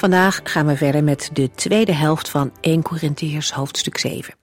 [0.00, 4.34] Vandaag gaan we verder met de tweede helft van 1 Corinthiërs hoofdstuk 7.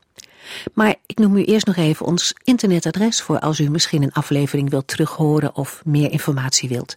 [0.73, 4.69] Maar ik noem u eerst nog even ons internetadres voor als u misschien een aflevering
[4.69, 6.95] wilt terughoren of meer informatie wilt.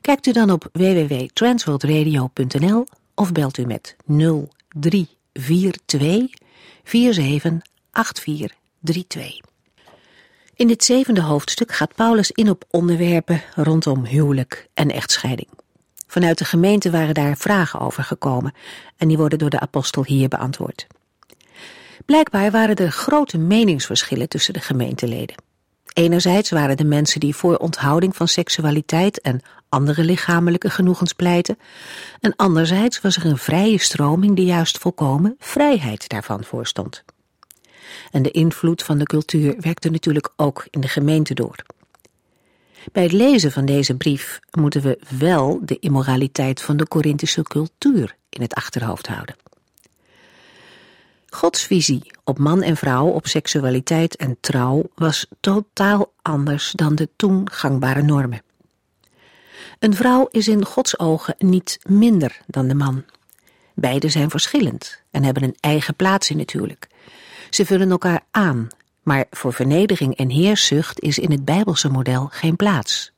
[0.00, 6.30] Kijkt u dan op www.transworldradio.nl of belt u met 0342
[6.84, 9.40] 478432.
[10.54, 15.48] In dit zevende hoofdstuk gaat Paulus in op onderwerpen rondom huwelijk en echtscheiding.
[16.10, 18.52] Vanuit de gemeente waren daar vragen over gekomen
[18.96, 20.86] en die worden door de apostel hier beantwoord.
[22.06, 25.36] Blijkbaar waren er grote meningsverschillen tussen de gemeenteleden.
[25.92, 31.58] Enerzijds waren de mensen die voor onthouding van seksualiteit en andere lichamelijke genoegens pleiten,
[32.20, 37.04] en anderzijds was er een vrije stroming die juist volkomen vrijheid daarvan voorstond.
[38.10, 41.56] En de invloed van de cultuur werkte natuurlijk ook in de gemeente door.
[42.92, 48.16] Bij het lezen van deze brief moeten we wel de immoraliteit van de Corinthische cultuur
[48.28, 49.36] in het achterhoofd houden.
[51.30, 57.08] Gods visie op man en vrouw, op seksualiteit en trouw was totaal anders dan de
[57.16, 58.42] toen gangbare normen.
[59.78, 63.04] Een vrouw is in Gods ogen niet minder dan de man.
[63.74, 66.88] Beiden zijn verschillend en hebben een eigen plaats in het huwelijk.
[67.50, 68.68] Ze vullen elkaar aan
[69.02, 73.12] maar voor vernedering en heerszucht is in het Bijbelse model geen plaats.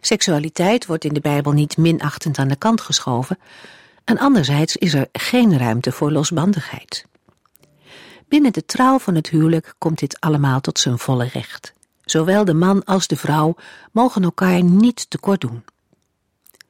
[0.00, 3.38] Seksualiteit wordt in de Bijbel niet minachtend aan de kant geschoven,
[4.04, 7.06] en anderzijds is er geen ruimte voor losbandigheid.
[8.28, 11.72] Binnen de trouw van het huwelijk komt dit allemaal tot zijn volle recht.
[12.04, 13.56] Zowel de man als de vrouw
[13.92, 15.64] mogen elkaar niet tekort doen.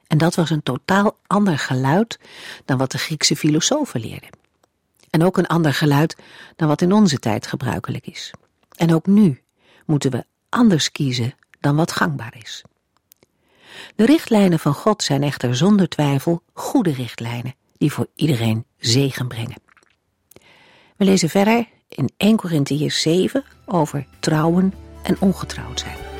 [0.06, 2.18] En dat was een totaal ander geluid
[2.64, 4.30] dan wat de Griekse filosofen leerden.
[5.14, 6.16] En ook een ander geluid
[6.56, 8.30] dan wat in onze tijd gebruikelijk is.
[8.76, 9.42] En ook nu
[9.86, 12.64] moeten we anders kiezen dan wat gangbaar is.
[13.96, 19.62] De richtlijnen van God zijn echter zonder twijfel goede richtlijnen die voor iedereen zegen brengen.
[20.96, 26.13] We lezen verder in 1 Corinthiërs 7 over trouwen en ongetrouwd zijn.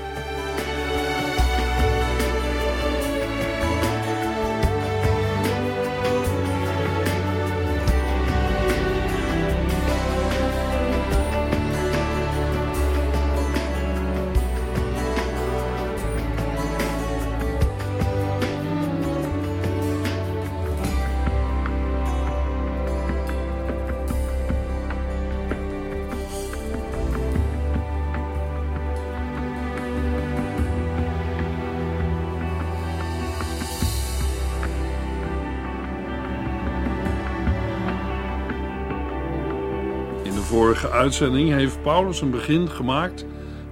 [41.04, 43.24] Uitzending heeft Paulus een begin gemaakt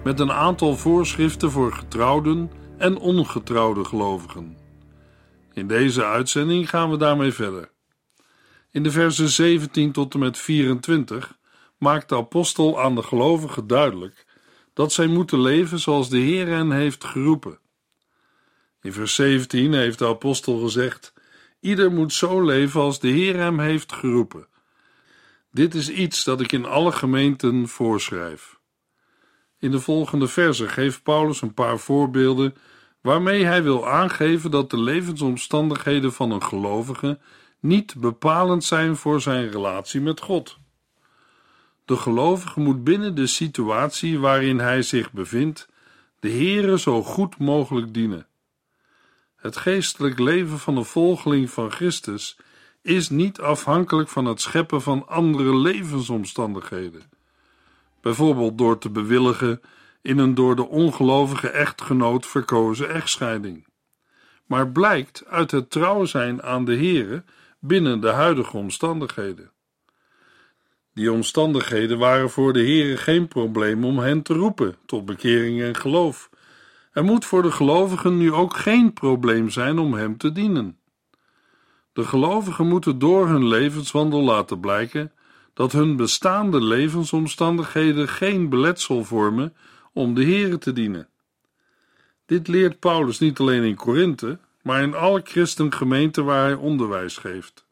[0.04, 4.56] met een aantal voorschriften voor getrouwden en ongetrouwde gelovigen.
[5.52, 7.70] In deze uitzending gaan we daarmee verder.
[8.70, 11.38] In de versen 17 tot en met 24
[11.78, 14.26] maakt de apostel aan de gelovigen duidelijk
[14.72, 17.58] dat zij moeten leven zoals de Heer hen heeft geroepen.
[18.82, 21.12] In vers 17 heeft de apostel gezegd:
[21.60, 24.50] Ieder moet zo leven als de Heer hem heeft geroepen.
[25.52, 28.58] Dit is iets dat ik in alle gemeenten voorschrijf.
[29.58, 32.54] In de volgende verse geeft Paulus een paar voorbeelden
[33.00, 37.18] waarmee hij wil aangeven dat de levensomstandigheden van een gelovige
[37.60, 40.58] niet bepalend zijn voor zijn relatie met God.
[41.84, 45.68] De gelovige moet binnen de situatie waarin hij zich bevindt
[46.20, 48.26] de Heere zo goed mogelijk dienen.
[49.36, 52.36] Het geestelijk leven van een volgeling van Christus
[52.82, 57.02] is niet afhankelijk van het scheppen van andere levensomstandigheden.
[58.00, 59.60] Bijvoorbeeld door te bewilligen
[60.02, 63.66] in een door de ongelovige echtgenoot verkozen echtscheiding.
[64.46, 67.24] Maar blijkt uit het trouw zijn aan de Here
[67.58, 69.50] binnen de huidige omstandigheden.
[70.94, 75.76] Die omstandigheden waren voor de Here geen probleem om hen te roepen tot bekering en
[75.76, 76.30] geloof.
[76.92, 80.78] Er moet voor de gelovigen nu ook geen probleem zijn om hem te dienen.
[81.92, 85.12] De gelovigen moeten door hun levenswandel laten blijken
[85.54, 89.54] dat hun bestaande levensomstandigheden geen beletsel vormen
[89.92, 91.08] om de Here te dienen.
[92.26, 97.66] Dit leert Paulus niet alleen in Korinthe, maar in alle christengemeenten waar hij onderwijs geeft.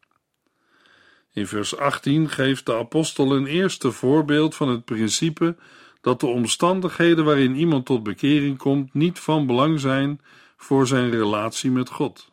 [1.32, 5.56] In vers 18 geeft de apostel een eerste voorbeeld van het principe
[6.00, 10.20] dat de omstandigheden waarin iemand tot bekering komt niet van belang zijn
[10.56, 12.29] voor zijn relatie met God.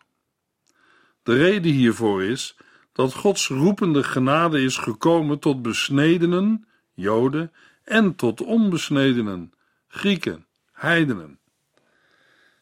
[1.28, 2.58] De reden hiervoor is
[2.94, 7.52] dat Gods roepende genade is gekomen tot besnedenen, Joden,
[7.84, 9.54] en tot onbesnedenen,
[9.88, 11.40] Grieken, heidenen.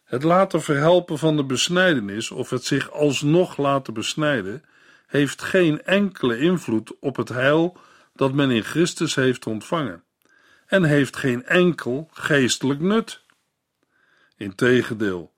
[0.03, 4.63] Het laten verhelpen van de besnijdenis of het zich alsnog laten besnijden
[5.07, 7.77] heeft geen enkele invloed op het heil
[8.13, 10.03] dat men in Christus heeft ontvangen
[10.65, 13.23] en heeft geen enkel geestelijk nut.
[14.37, 15.34] Integendeel,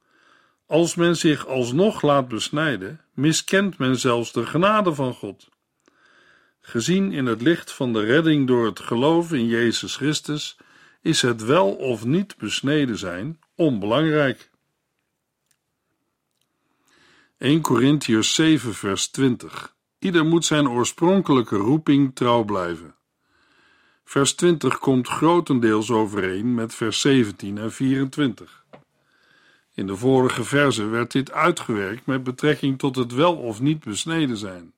[0.67, 5.47] als men zich alsnog laat besnijden, miskent men zelfs de genade van God.
[6.59, 10.57] Gezien in het licht van de redding door het geloof in Jezus Christus,
[11.01, 14.49] is het wel of niet besneden zijn onbelangrijk.
[17.37, 22.95] 1 Corinthiërs 7 vers 20 Ieder moet zijn oorspronkelijke roeping trouw blijven.
[24.03, 28.65] Vers 20 komt grotendeels overeen met vers 17 en 24.
[29.77, 34.37] In de vorige verse werd dit uitgewerkt met betrekking tot het wel of niet besneden
[34.37, 34.73] zijn.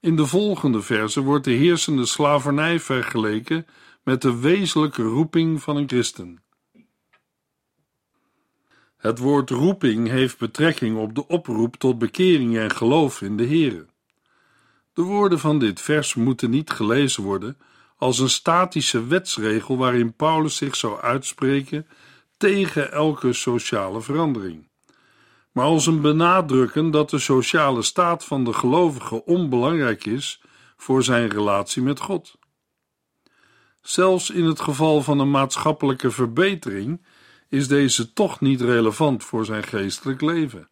[0.00, 3.66] In de volgende verse wordt de heersende slavernij vergeleken
[4.02, 6.42] met de wezenlijke roeping van een christen.
[8.96, 13.86] Het woord roeping heeft betrekking op de oproep tot bekering en geloof in de Here.
[14.92, 17.58] De woorden van dit vers moeten niet gelezen worden
[17.96, 21.86] als een statische wetsregel waarin Paulus zich zou uitspreken
[22.38, 24.68] tegen elke sociale verandering,
[25.52, 30.42] maar als een benadrukken dat de sociale staat van de gelovige onbelangrijk is
[30.76, 32.38] voor zijn relatie met God.
[33.80, 37.06] Zelfs in het geval van een maatschappelijke verbetering
[37.48, 40.68] is deze toch niet relevant voor zijn geestelijk leven.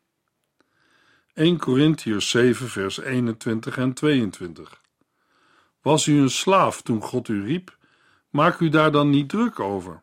[1.35, 4.81] 1 Corinthiërs 7 vers 21 en 22
[5.83, 7.77] Was u een slaaf toen God u riep?
[8.31, 10.03] Maak u daar dan niet druk over.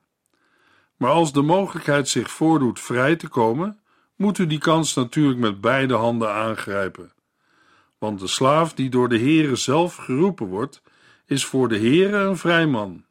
[1.04, 3.80] Maar als de mogelijkheid zich voordoet vrij te komen,
[4.16, 7.14] moet u die kans natuurlijk met beide handen aangrijpen.
[7.98, 10.82] Want de slaaf die door de Heere zelf geroepen wordt,
[11.26, 13.06] is voor de Heere een vrij man.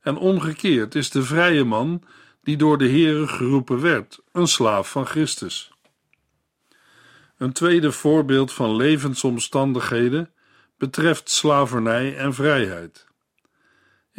[0.00, 2.02] En omgekeerd is de vrije man
[2.42, 5.72] die door de Heere geroepen werd, een slaaf van Christus.
[7.36, 10.32] Een tweede voorbeeld van levensomstandigheden
[10.76, 13.07] betreft slavernij en vrijheid.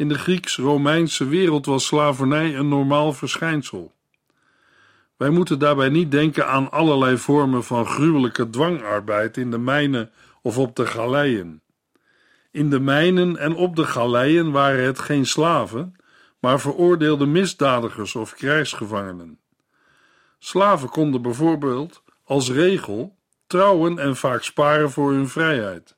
[0.00, 3.92] In de Grieks-Romeinse wereld was slavernij een normaal verschijnsel.
[5.16, 10.10] Wij moeten daarbij niet denken aan allerlei vormen van gruwelijke dwangarbeid in de mijnen
[10.42, 11.62] of op de galeien.
[12.50, 15.96] In de mijnen en op de galeien waren het geen slaven,
[16.38, 19.38] maar veroordeelde misdadigers of krijgsgevangenen.
[20.38, 23.16] Slaven konden bijvoorbeeld als regel
[23.46, 25.96] trouwen en vaak sparen voor hun vrijheid.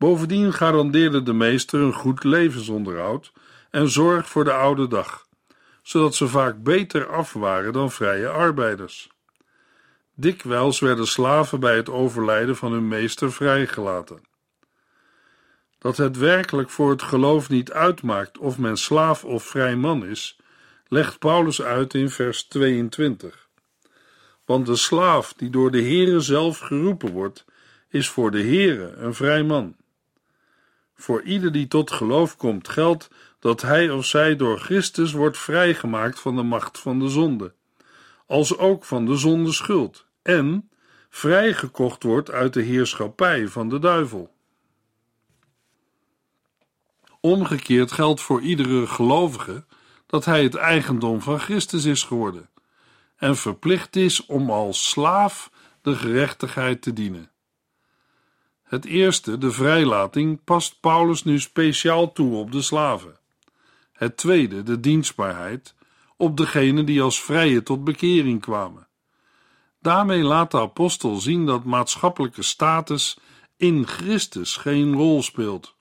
[0.00, 3.32] Bovendien garandeerde de meester een goed levensonderhoud
[3.70, 5.26] en zorg voor de oude dag,
[5.82, 9.10] zodat ze vaak beter af waren dan vrije arbeiders.
[10.14, 14.20] Dikwijls werden slaven bij het overlijden van hun meester vrijgelaten.
[15.78, 20.40] Dat het werkelijk voor het geloof niet uitmaakt of men slaaf of vrij man is,
[20.88, 23.48] legt Paulus uit in vers 22.
[24.44, 27.44] Want de slaaf die door de Heere zelf geroepen wordt,
[27.88, 29.78] is voor de Heere een vrij man.
[31.00, 36.20] Voor ieder die tot geloof komt, geldt dat hij of zij door Christus wordt vrijgemaakt
[36.20, 37.54] van de macht van de zonde,
[38.26, 40.70] als ook van de zonde schuld, en
[41.08, 44.34] vrijgekocht wordt uit de heerschappij van de duivel.
[47.20, 49.64] Omgekeerd geldt voor iedere gelovige
[50.06, 52.48] dat hij het eigendom van Christus is geworden
[53.16, 55.50] en verplicht is om als slaaf
[55.82, 57.30] de gerechtigheid te dienen.
[58.70, 63.18] Het eerste, de vrijlating, past Paulus nu speciaal toe op de slaven.
[63.92, 65.74] Het tweede, de dienstbaarheid,
[66.16, 68.88] op degenen die als vrije tot bekering kwamen.
[69.80, 73.18] Daarmee laat de apostel zien dat maatschappelijke status
[73.56, 75.74] in Christus geen rol speelt.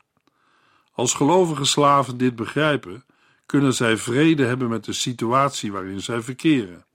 [0.92, 3.06] Als gelovige slaven dit begrijpen,
[3.46, 6.86] kunnen zij vrede hebben met de situatie waarin zij verkeren.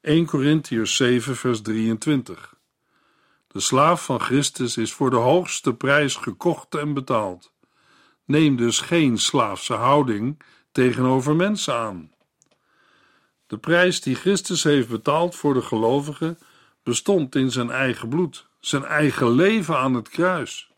[0.00, 2.58] 1 Corinthiërs 7, vers 23.
[3.52, 7.52] De slaaf van Christus is voor de hoogste prijs gekocht en betaald.
[8.24, 10.42] Neem dus geen slaafse houding
[10.72, 12.12] tegenover mensen aan.
[13.46, 16.38] De prijs die Christus heeft betaald voor de gelovigen
[16.82, 20.70] bestond in zijn eigen bloed, zijn eigen leven aan het kruis.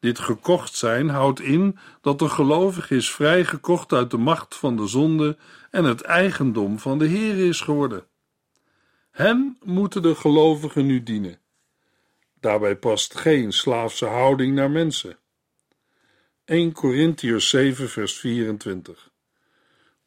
[0.00, 4.86] Dit gekocht zijn houdt in dat de gelovige is vrijgekocht uit de macht van de
[4.86, 5.36] zonde
[5.70, 8.04] en het eigendom van de Heer is geworden.
[9.10, 11.40] Hem moeten de gelovigen nu dienen.
[12.40, 15.18] Daarbij past geen slaafse houding naar mensen.
[16.44, 19.10] 1 Corinthiërs 7 vers 24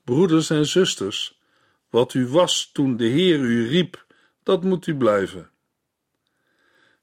[0.03, 1.39] Broeders en zusters,
[1.89, 4.05] wat u was toen de Heer u riep,
[4.43, 5.49] dat moet u blijven.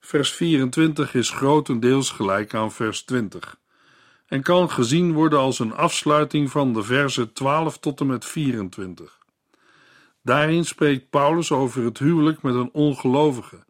[0.00, 3.58] Vers 24 is grotendeels gelijk aan vers 20
[4.26, 9.18] en kan gezien worden als een afsluiting van de versen 12 tot en met 24.
[10.22, 13.64] Daarin spreekt Paulus over het huwelijk met een ongelovige,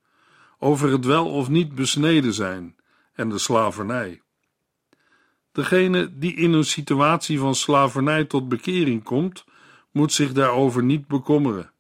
[0.63, 2.77] over het wel of niet besneden zijn
[3.13, 4.23] en de slavernij.
[5.53, 9.45] Degene die in een situatie van slavernij tot bekering komt,
[9.91, 11.73] moet zich daarover niet bekommeren.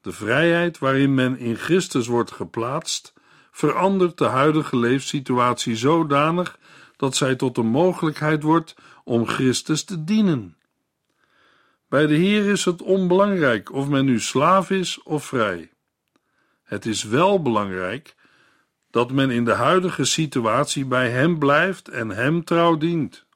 [0.00, 3.12] De vrijheid waarin men in Christus wordt geplaatst,
[3.50, 6.58] verandert de huidige leefsituatie zodanig
[6.96, 10.56] dat zij tot een mogelijkheid wordt om Christus te dienen.
[11.88, 15.70] Bij de Heer is het onbelangrijk of men nu slaaf is of vrij.
[16.68, 18.14] Het is wel belangrijk
[18.90, 23.26] dat men in de huidige situatie bij Hem blijft en Hem trouw dient.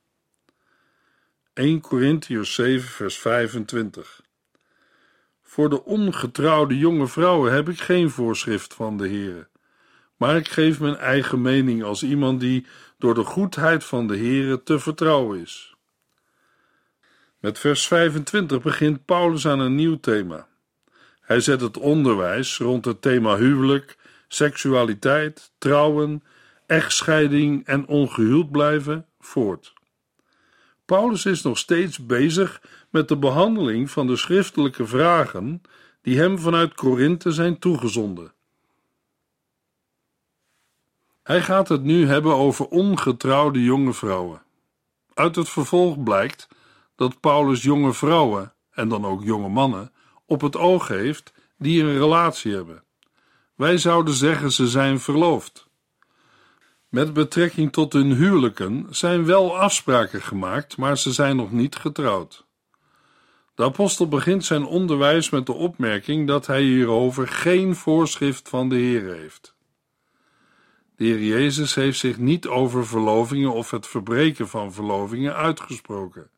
[1.52, 4.22] 1 Corinthians 7, vers 25.
[5.42, 9.48] Voor de ongetrouwde jonge vrouwen heb ik geen voorschrift van de Heere,
[10.16, 12.66] maar ik geef mijn eigen mening als iemand die
[12.98, 15.74] door de goedheid van de Heere te vertrouwen is.
[17.38, 20.50] Met vers 25 begint Paulus aan een nieuw thema.
[21.32, 23.96] Hij zet het onderwijs rond het thema huwelijk,
[24.28, 26.22] seksualiteit, trouwen,
[26.66, 29.72] echtscheiding en ongehuwd blijven voort.
[30.84, 35.62] Paulus is nog steeds bezig met de behandeling van de schriftelijke vragen
[36.02, 38.32] die hem vanuit Korinthe zijn toegezonden.
[41.22, 44.42] Hij gaat het nu hebben over ongetrouwde jonge vrouwen.
[45.14, 46.48] Uit het vervolg blijkt
[46.96, 49.92] dat Paulus jonge vrouwen, en dan ook jonge mannen,
[50.26, 52.84] op het oog heeft die een relatie hebben.
[53.54, 55.70] Wij zouden zeggen ze zijn verloofd.
[56.88, 62.46] Met betrekking tot hun huwelijken zijn wel afspraken gemaakt, maar ze zijn nog niet getrouwd.
[63.54, 68.74] De apostel begint zijn onderwijs met de opmerking dat hij hierover geen voorschrift van de
[68.74, 69.54] Heer heeft.
[70.96, 76.30] De Heer Jezus heeft zich niet over verlovingen of het verbreken van verlovingen uitgesproken.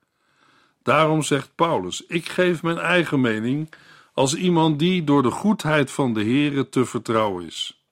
[0.85, 3.73] Daarom zegt Paulus: Ik geef mijn eigen mening
[4.13, 7.85] als iemand die door de goedheid van de Heere te vertrouwen is.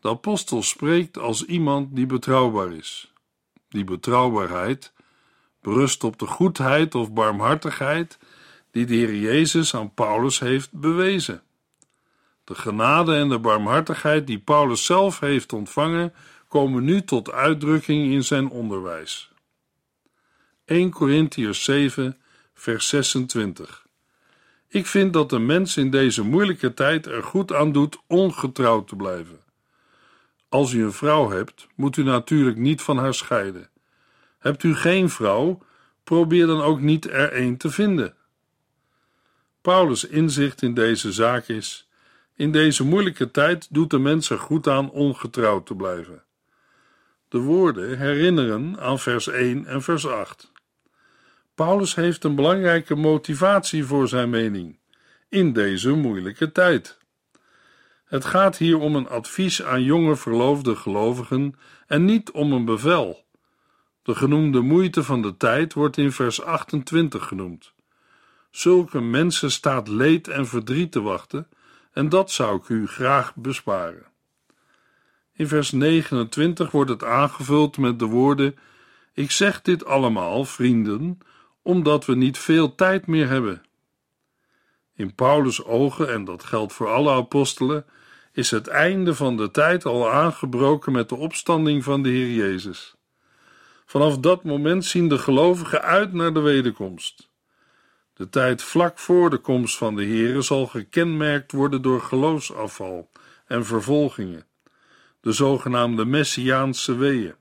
[0.00, 3.12] De apostel spreekt als iemand die betrouwbaar is.
[3.68, 4.92] Die betrouwbaarheid
[5.62, 8.18] berust op de goedheid of barmhartigheid
[8.70, 11.42] die de Heer Jezus aan Paulus heeft bewezen.
[12.44, 16.14] De genade en de barmhartigheid die Paulus zelf heeft ontvangen,
[16.48, 19.30] komen nu tot uitdrukking in zijn onderwijs.
[20.68, 22.16] 1 Corinthians 7,
[22.54, 23.86] vers 26.
[24.68, 28.96] Ik vind dat de mens in deze moeilijke tijd er goed aan doet ongetrouwd te
[28.96, 29.40] blijven.
[30.48, 33.70] Als u een vrouw hebt, moet u natuurlijk niet van haar scheiden.
[34.38, 35.62] Hebt u geen vrouw,
[36.04, 38.14] probeer dan ook niet er een te vinden.
[39.60, 41.88] Paulus' inzicht in deze zaak is:
[42.34, 46.22] in deze moeilijke tijd doet de mens er goed aan ongetrouwd te blijven.
[47.28, 50.56] De woorden herinneren aan vers 1 en vers 8.
[51.58, 54.78] Paulus heeft een belangrijke motivatie voor zijn mening
[55.28, 56.98] in deze moeilijke tijd.
[58.04, 61.54] Het gaat hier om een advies aan jonge verloofde gelovigen
[61.86, 63.24] en niet om een bevel.
[64.02, 67.72] De genoemde moeite van de tijd wordt in vers 28 genoemd.
[68.50, 71.48] Zulke mensen staat leed en verdriet te wachten,
[71.92, 74.06] en dat zou ik u graag besparen.
[75.32, 78.56] In vers 29 wordt het aangevuld met de woorden:
[79.12, 81.18] Ik zeg dit allemaal, vrienden,
[81.68, 83.62] omdat we niet veel tijd meer hebben.
[84.94, 87.84] In Paulus' ogen, en dat geldt voor alle apostelen,
[88.32, 92.94] is het einde van de tijd al aangebroken met de opstanding van de Heer Jezus.
[93.84, 97.30] Vanaf dat moment zien de gelovigen uit naar de wederkomst.
[98.14, 103.10] De tijd vlak voor de komst van de Heer zal gekenmerkt worden door geloofsafval
[103.46, 104.46] en vervolgingen,
[105.20, 107.34] de zogenaamde Messiaanse weeën.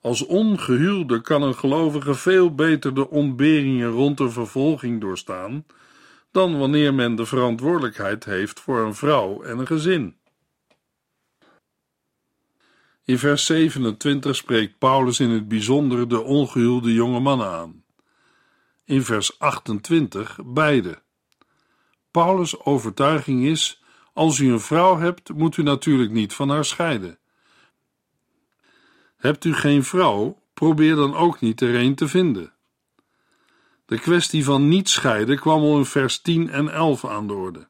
[0.00, 5.64] Als ongehuwde kan een gelovige veel beter de ontberingen rond de vervolging doorstaan
[6.30, 10.16] dan wanneer men de verantwoordelijkheid heeft voor een vrouw en een gezin.
[13.04, 17.84] In vers 27 spreekt Paulus in het bijzonder de ongehuwde jonge mannen aan.
[18.84, 21.02] In vers 28 beide.
[22.10, 27.18] Paulus' overtuiging is: als u een vrouw hebt, moet u natuurlijk niet van haar scheiden.
[29.20, 32.52] Hebt u geen vrouw, probeer dan ook niet er een te vinden.
[33.86, 37.68] De kwestie van niet scheiden kwam al in vers 10 en 11 aan de orde.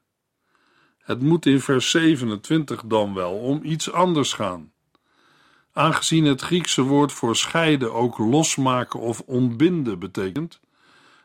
[0.97, 4.71] Het moet in vers 27 dan wel om iets anders gaan.
[5.73, 10.59] Aangezien het Griekse woord voor scheiden ook losmaken of ontbinden betekent,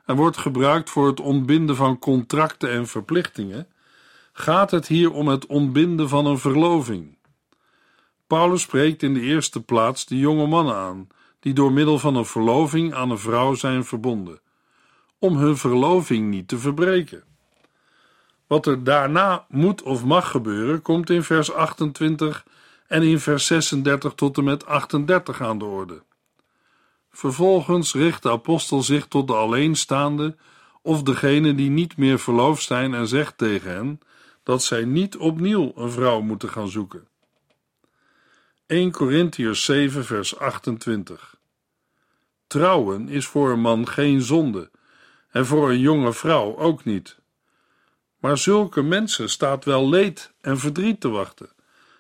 [0.05, 3.69] en wordt gebruikt voor het ontbinden van contracten en verplichtingen,
[4.33, 7.17] gaat het hier om het ontbinden van een verloving.
[8.27, 11.09] Paulus spreekt in de eerste plaats de jonge mannen aan,
[11.41, 14.41] die door middel van een verloving aan een vrouw zijn verbonden,
[15.19, 17.25] om hun verloving niet te verbreken.
[18.47, 22.45] Wat er daarna moet of mag gebeuren, komt in vers 28
[22.87, 26.03] en in vers 36 tot en met 38 aan de orde.
[27.11, 30.37] Vervolgens richt de apostel zich tot de alleenstaande
[30.83, 34.01] of degene die niet meer verloofd zijn en zegt tegen hen
[34.43, 37.09] dat zij niet opnieuw een vrouw moeten gaan zoeken.
[38.67, 41.37] 1 Corinthiërs 7 vers 28
[42.47, 44.71] Trouwen is voor een man geen zonde
[45.31, 47.19] en voor een jonge vrouw ook niet.
[48.19, 51.49] Maar zulke mensen staat wel leed en verdriet te wachten,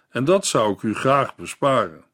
[0.08, 2.04] en dat zou ik u graag besparen.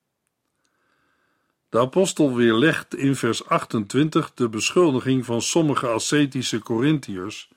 [1.69, 7.51] De apostel weerlegt in vers 28 de beschuldiging van sommige ascetische Corinthiërs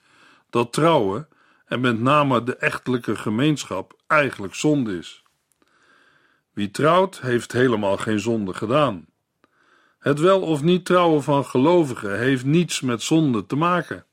[0.49, 1.27] dat trouwen,
[1.65, 5.24] en met name de echtelijke gemeenschap, eigenlijk zonde is.
[6.55, 9.05] Wie trouwt, heeft helemaal geen zonde gedaan.
[9.99, 14.05] Het wel of niet trouwen van gelovigen heeft niets met zonde te maken.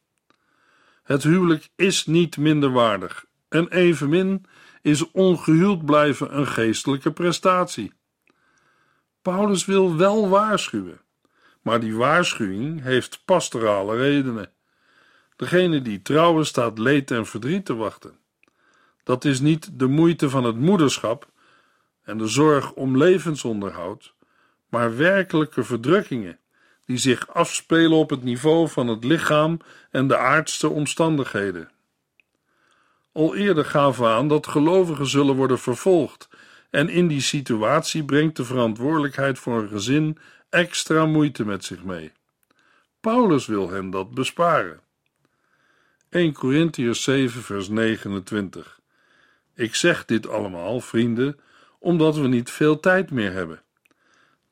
[1.03, 4.47] Het huwelijk is niet minderwaardig en evenmin
[4.81, 7.93] is ongehuwd blijven een geestelijke prestatie.
[9.23, 11.01] Paulus wil wel waarschuwen,
[11.61, 14.53] maar die waarschuwing heeft pastorale redenen.
[15.37, 18.19] Degene die trouwen staat leed en verdriet te wachten.
[19.03, 21.32] Dat is niet de moeite van het moederschap
[22.05, 24.15] en de zorg om levensonderhoud,
[24.69, 26.39] maar werkelijke verdrukkingen
[26.85, 29.59] die zich afspelen op het niveau van het lichaam
[29.91, 31.71] en de aardste omstandigheden.
[33.13, 36.29] Al eerder gaven we aan dat gelovigen zullen worden vervolgd,
[36.71, 40.19] en in die situatie brengt de verantwoordelijkheid voor een gezin
[40.51, 42.13] extra moeite met zich mee.
[43.01, 44.81] Paulus wil hen dat besparen.
[46.09, 48.81] 1 Corinthians 7, vers 29.
[49.55, 51.39] Ik zeg dit allemaal, vrienden,
[51.83, 53.63] omdat we niet veel tijd meer hebben.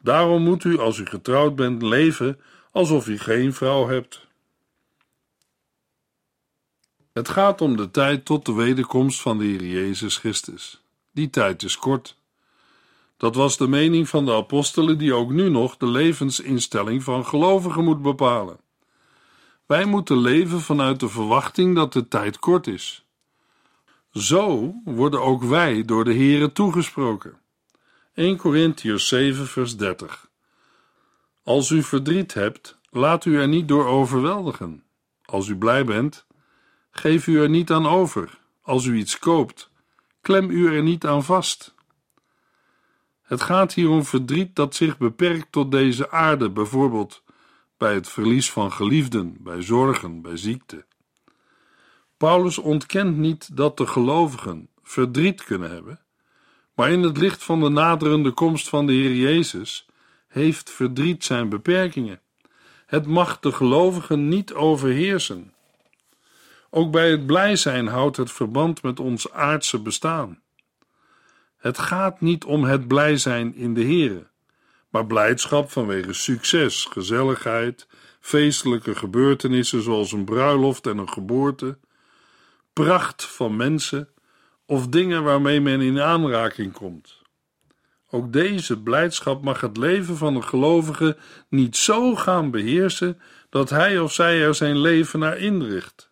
[0.03, 2.41] Daarom moet u, als u getrouwd bent, leven
[2.73, 4.27] alsof u geen vrouw hebt.
[7.13, 10.83] Het gaat om de tijd tot de wederkomst van de Heer Jezus Christus.
[11.13, 12.17] Die tijd is kort.
[13.17, 17.85] Dat was de mening van de apostelen, die ook nu nog de levensinstelling van gelovigen
[17.85, 18.59] moet bepalen.
[19.67, 23.05] Wij moeten leven vanuit de verwachting dat de tijd kort is.
[24.13, 27.39] Zo worden ook wij door de Here toegesproken.
[28.15, 30.31] 1 Corinthians 7, vers 30.
[31.43, 34.85] Als u verdriet hebt, laat u er niet door overweldigen.
[35.25, 36.27] Als u blij bent,
[36.91, 38.39] geef u er niet aan over.
[38.63, 39.71] Als u iets koopt,
[40.21, 41.75] klem u er niet aan vast.
[43.23, 47.23] Het gaat hier om verdriet dat zich beperkt tot deze aarde, bijvoorbeeld
[47.77, 50.85] bij het verlies van geliefden, bij zorgen, bij ziekte.
[52.21, 56.01] Paulus ontkent niet dat de gelovigen verdriet kunnen hebben,
[56.75, 59.87] maar in het licht van de naderende komst van de Heer Jezus
[60.29, 62.21] heeft verdriet zijn beperkingen.
[62.87, 65.53] Het mag de gelovigen niet overheersen.
[66.71, 70.41] Ook bij het blij zijn houdt het verband met ons aardse bestaan.
[71.57, 74.27] Het gaat niet om het blij zijn in de Here,
[74.89, 77.87] maar blijdschap vanwege succes, gezelligheid,
[78.21, 81.79] feestelijke gebeurtenissen zoals een bruiloft en een geboorte,
[82.73, 84.09] pracht van mensen
[84.67, 87.19] of dingen waarmee men in aanraking komt.
[88.11, 91.17] Ook deze blijdschap mag het leven van een gelovige
[91.49, 96.11] niet zo gaan beheersen dat hij of zij er zijn leven naar inricht.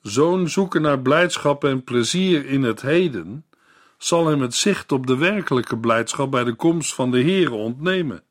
[0.00, 3.44] Zo'n zoeken naar blijdschap en plezier in het heden
[3.98, 8.22] zal hem het zicht op de werkelijke blijdschap bij de komst van de Heere ontnemen.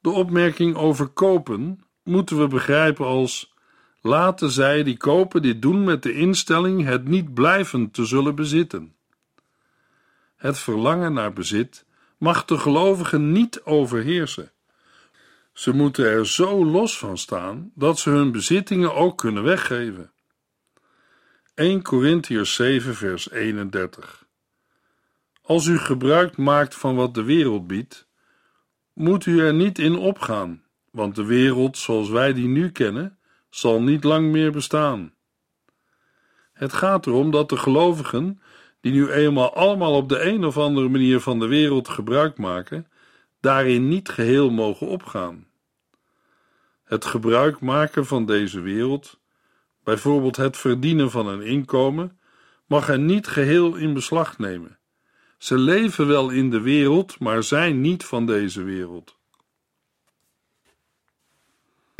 [0.00, 3.49] De opmerking over kopen moeten we begrijpen als
[4.00, 8.94] laten zij die kopen dit doen met de instelling het niet blijvend te zullen bezitten.
[10.36, 11.84] Het verlangen naar bezit
[12.18, 14.52] mag de gelovigen niet overheersen.
[15.52, 20.12] Ze moeten er zo los van staan dat ze hun bezittingen ook kunnen weggeven.
[21.54, 24.26] 1 Corinthians 7 vers 31
[25.42, 28.08] Als u gebruik maakt van wat de wereld biedt,
[28.92, 33.18] moet u er niet in opgaan, want de wereld zoals wij die nu kennen,
[33.50, 35.14] zal niet lang meer bestaan.
[36.52, 38.40] Het gaat erom dat de gelovigen,
[38.80, 42.86] die nu eenmaal allemaal op de een of andere manier van de wereld gebruik maken,
[43.40, 45.46] daarin niet geheel mogen opgaan.
[46.84, 49.20] Het gebruik maken van deze wereld,
[49.84, 52.18] bijvoorbeeld het verdienen van een inkomen,
[52.66, 54.78] mag hen niet geheel in beslag nemen.
[55.38, 59.19] Ze leven wel in de wereld, maar zijn niet van deze wereld.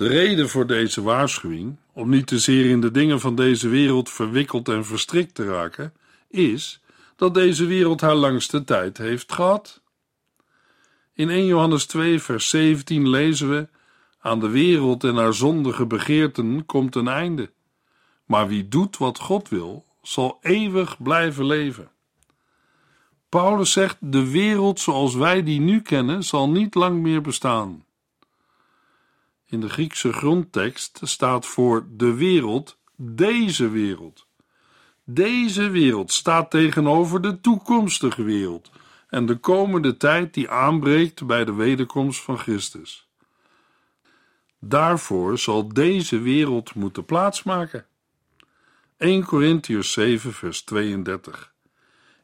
[0.00, 4.10] De reden voor deze waarschuwing, om niet te zeer in de dingen van deze wereld
[4.10, 5.92] verwikkeld en verstrikt te raken,
[6.28, 6.80] is
[7.16, 9.82] dat deze wereld haar langste tijd heeft gehad.
[11.14, 13.68] In 1 Johannes 2, vers 17 lezen we:
[14.20, 17.50] Aan de wereld en haar zondige begeerten komt een einde.
[18.24, 21.90] Maar wie doet wat God wil, zal eeuwig blijven leven.
[23.28, 27.84] Paulus zegt: De wereld zoals wij die nu kennen, zal niet lang meer bestaan.
[29.50, 34.26] In de Griekse grondtekst staat voor de wereld deze wereld.
[35.04, 38.70] Deze wereld staat tegenover de toekomstige wereld
[39.08, 43.08] en de komende tijd die aanbreekt bij de wederkomst van Christus.
[44.58, 47.86] Daarvoor zal deze wereld moeten plaatsmaken.
[48.96, 51.52] 1 Corinthians 7, vers 32.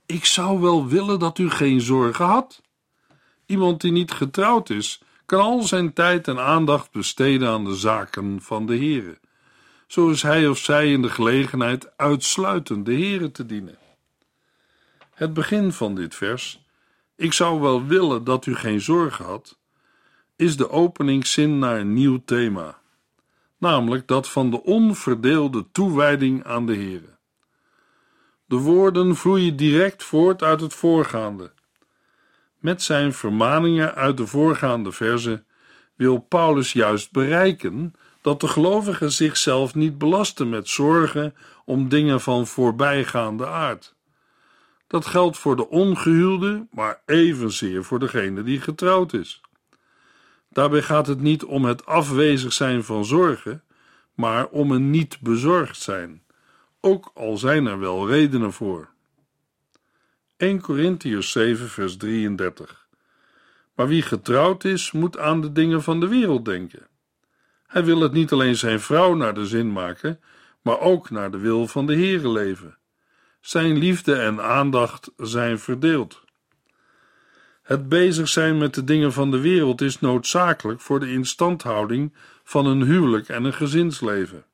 [0.06, 2.62] Ik zou wel willen dat u geen zorgen had.
[3.46, 8.42] Iemand die niet getrouwd is, kan al zijn tijd en aandacht besteden aan de zaken
[8.42, 9.18] van de Here.
[9.86, 13.78] Zo is hij of zij in de gelegenheid uitsluitend de Here te dienen.
[15.14, 16.64] Het begin van dit vers,
[17.16, 19.58] ik zou wel willen dat u geen zorgen had,
[20.36, 22.78] is de openingszin naar een nieuw thema,
[23.58, 27.16] namelijk dat van de onverdeelde toewijding aan de Here.
[28.46, 31.52] De woorden vloeien direct voort uit het voorgaande.
[32.58, 35.44] Met zijn vermaningen uit de voorgaande verse
[35.94, 42.46] wil Paulus juist bereiken dat de gelovigen zichzelf niet belasten met zorgen om dingen van
[42.46, 43.94] voorbijgaande aard.
[44.86, 49.40] Dat geldt voor de ongehuwde, maar evenzeer voor degene die getrouwd is.
[50.50, 53.62] Daarbij gaat het niet om het afwezig zijn van zorgen,
[54.14, 56.22] maar om een niet bezorgd zijn,
[56.80, 58.88] ook al zijn er wel redenen voor.
[60.36, 62.86] 1 Corinthians 7, vers 33.
[63.74, 66.86] Maar wie getrouwd is, moet aan de dingen van de wereld denken.
[67.66, 70.20] Hij wil het niet alleen zijn vrouw naar de zin maken,
[70.62, 72.76] maar ook naar de wil van de Heere leven.
[73.40, 76.22] Zijn liefde en aandacht zijn verdeeld.
[77.62, 82.12] Het bezig zijn met de dingen van de wereld is noodzakelijk voor de instandhouding
[82.44, 84.44] van een huwelijk en een gezinsleven.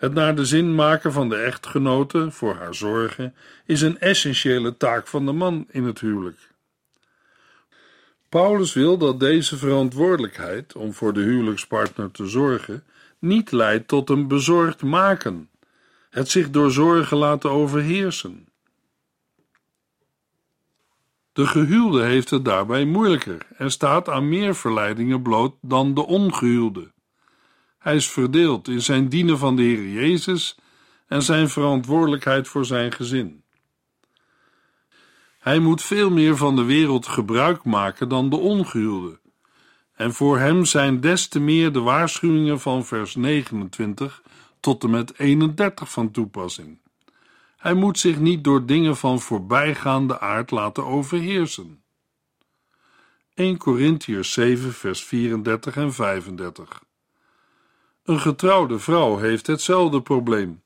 [0.00, 3.34] Het naar de zin maken van de echtgenote voor haar zorgen
[3.66, 6.50] is een essentiële taak van de man in het huwelijk.
[8.28, 12.84] Paulus wil dat deze verantwoordelijkheid om voor de huwelijkspartner te zorgen
[13.18, 15.50] niet leidt tot een bezorgd maken,
[16.10, 18.48] het zich door zorgen laten overheersen.
[21.32, 26.90] De gehuwde heeft het daarbij moeilijker en staat aan meer verleidingen bloot dan de ongehuwde.
[27.80, 30.56] Hij is verdeeld in zijn dienen van de Heer Jezus
[31.06, 33.42] en zijn verantwoordelijkheid voor zijn gezin.
[35.38, 39.18] Hij moet veel meer van de wereld gebruik maken dan de ongehuwde.
[39.94, 44.22] En voor hem zijn des te meer de waarschuwingen van vers 29
[44.60, 46.78] tot en met 31 van toepassing.
[47.56, 51.82] Hij moet zich niet door dingen van voorbijgaande aard laten overheersen.
[53.34, 56.82] 1 Corinthiërs 7 vers 34 en 35
[58.10, 60.62] Een getrouwde vrouw heeft hetzelfde probleem.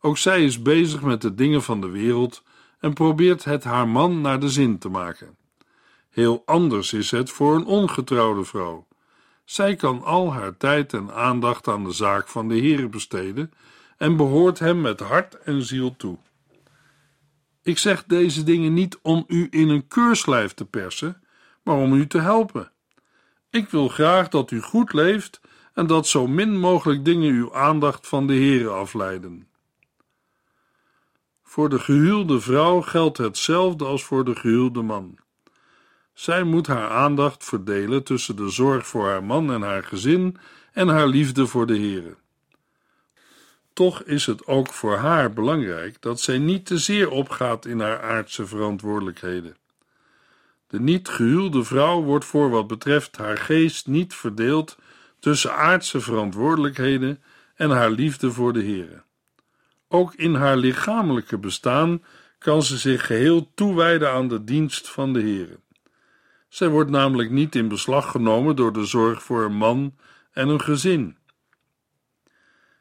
[0.00, 2.42] Ook zij is bezig met de dingen van de wereld
[2.78, 5.36] en probeert het haar man naar de zin te maken.
[6.10, 8.86] Heel anders is het voor een ongetrouwde vrouw.
[9.44, 13.52] Zij kan al haar tijd en aandacht aan de zaak van de Heer besteden
[13.96, 16.18] en behoort hem met hart en ziel toe.
[17.62, 21.22] Ik zeg deze dingen niet om u in een keurslijf te persen,
[21.62, 22.72] maar om u te helpen.
[23.50, 25.40] Ik wil graag dat u goed leeft
[25.74, 29.48] en dat zo min mogelijk dingen uw aandacht van de Heere afleiden.
[31.42, 35.18] Voor de gehuwde vrouw geldt hetzelfde als voor de gehuwde man.
[36.12, 40.36] Zij moet haar aandacht verdelen tussen de zorg voor haar man en haar gezin
[40.72, 42.16] en haar liefde voor de Heere.
[43.72, 48.02] Toch is het ook voor haar belangrijk dat zij niet te zeer opgaat in haar
[48.02, 49.56] aardse verantwoordelijkheden.
[50.66, 54.76] De niet gehuwde vrouw wordt voor wat betreft haar geest niet verdeeld
[55.24, 57.22] tussen aardse verantwoordelijkheden
[57.54, 59.02] en haar liefde voor de Heere.
[59.88, 62.02] Ook in haar lichamelijke bestaan
[62.38, 65.60] kan ze zich geheel toewijden aan de dienst van de Heere.
[66.48, 69.94] Zij wordt namelijk niet in beslag genomen door de zorg voor een man
[70.32, 71.16] en een gezin.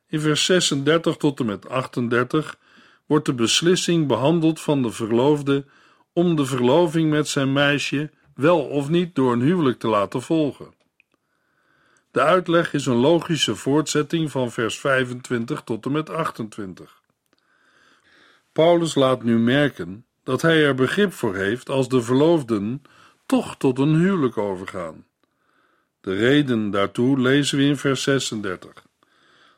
[0.07, 2.57] In vers 36 tot en met 38
[3.05, 5.65] wordt de beslissing behandeld van de verloofde
[6.13, 10.81] om de verloving met zijn meisje wel of niet door een huwelijk te laten volgen.
[12.13, 17.01] De uitleg is een logische voortzetting van vers 25 tot en met 28.
[18.51, 22.81] Paulus laat nu merken dat hij er begrip voor heeft als de verloofden
[23.25, 25.05] toch tot een huwelijk overgaan.
[26.01, 28.83] De reden daartoe lezen we in vers 36.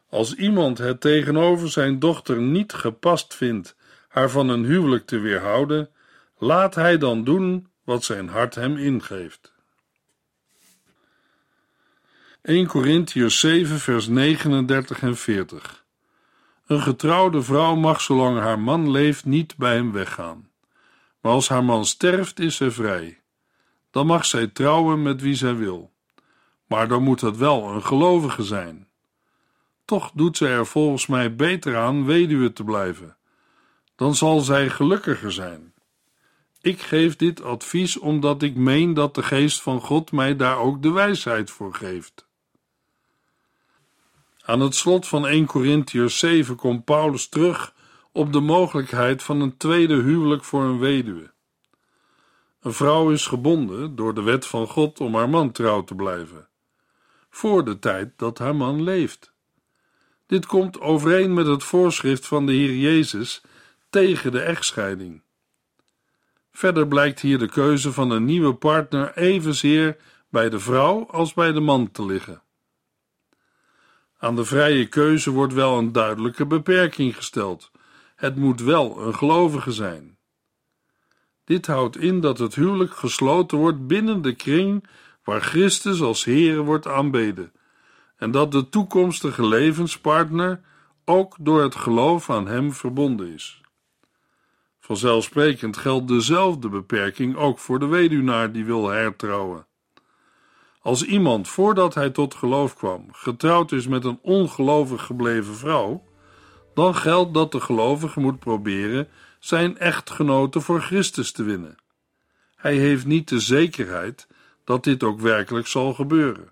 [0.10, 3.76] Als iemand het tegenover zijn dochter niet gepast vindt
[4.08, 5.90] haar van een huwelijk te weerhouden,
[6.38, 9.55] laat hij dan doen wat zijn hart hem ingeeft.
[12.46, 15.86] 1 Corinthians 7, vers 39 en 40.
[16.68, 20.50] Een getrouwde vrouw mag zolang haar man leeft niet bij hem weggaan.
[21.22, 23.22] Maar als haar man sterft, is zij vrij.
[23.92, 25.92] Dan mag zij trouwen met wie zij wil.
[26.68, 28.88] Maar dan moet het wel een gelovige zijn.
[29.86, 33.18] Toch doet zij er volgens mij beter aan weduwe te blijven.
[33.96, 35.74] Dan zal zij gelukkiger zijn.
[36.62, 40.82] Ik geef dit advies omdat ik meen dat de geest van God mij daar ook
[40.82, 42.25] de wijsheid voor geeft.
[44.46, 47.74] Aan het slot van 1 Corinthiërs 7 komt Paulus terug
[48.12, 51.34] op de mogelijkheid van een tweede huwelijk voor een weduwe.
[52.62, 56.48] Een vrouw is gebonden door de wet van God om haar man trouw te blijven,
[57.30, 59.34] voor de tijd dat haar man leeft.
[60.26, 63.42] Dit komt overeen met het voorschrift van de Heer Jezus
[63.90, 65.22] tegen de echtscheiding.
[66.52, 69.98] Verder blijkt hier de keuze van een nieuwe partner evenzeer
[70.30, 72.44] bij de vrouw als bij de man te liggen.
[74.26, 77.72] Aan de vrije keuze wordt wel een duidelijke beperking gesteld.
[78.16, 80.18] Het moet wel een gelovige zijn.
[81.44, 84.88] Dit houdt in dat het huwelijk gesloten wordt binnen de kring
[85.24, 87.52] waar Christus als Heer wordt aanbeden,
[88.18, 90.62] en dat de toekomstige levenspartner
[91.04, 93.62] ook door het geloof aan Hem verbonden is.
[94.80, 99.68] Vanzelfsprekend geldt dezelfde beperking ook voor de weduwnaar die wil hertrouwen.
[100.86, 106.04] Als iemand voordat hij tot geloof kwam getrouwd is met een ongelovig gebleven vrouw,
[106.74, 109.08] dan geldt dat de gelovige moet proberen
[109.40, 111.76] zijn echtgenote voor Christus te winnen.
[112.56, 114.28] Hij heeft niet de zekerheid
[114.64, 116.50] dat dit ook werkelijk zal gebeuren.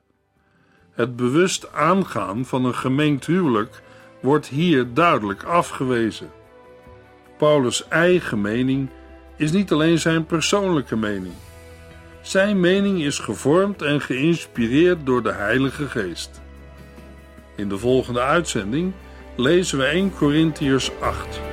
[0.91, 3.81] Het bewust aangaan van een gemengd huwelijk
[4.21, 6.31] wordt hier duidelijk afgewezen.
[7.37, 8.89] Paulus' eigen mening
[9.37, 11.33] is niet alleen zijn persoonlijke mening.
[12.23, 16.41] Zijn mening is gevormd en geïnspireerd door de Heilige Geest.
[17.55, 18.93] In de volgende uitzending
[19.35, 21.52] lezen we 1 Corinthiërs 8.